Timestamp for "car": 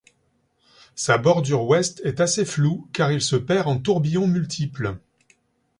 2.91-3.11